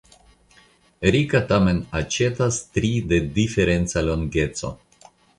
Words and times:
Rika 1.15 1.41
tamen 1.51 1.81
aĉetas 1.99 2.57
tri 2.77 2.89
de 3.11 3.19
diferenca 3.35 4.03
longeco. 4.07 4.73